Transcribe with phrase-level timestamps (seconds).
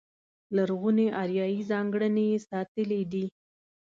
[0.55, 3.25] لرغونې اریایي ځانګړنې یې ساتلې دي.